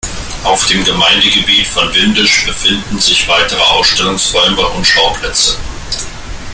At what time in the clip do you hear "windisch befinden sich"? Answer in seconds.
1.93-3.27